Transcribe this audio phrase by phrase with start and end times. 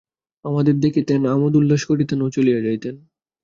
[0.45, 2.95] আমাদের দেখিতেন, আমােদ উল্লাস করিতেন ও চলিয়া যাইতেন।